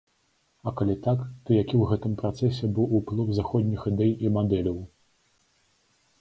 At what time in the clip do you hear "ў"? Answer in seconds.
1.79-1.83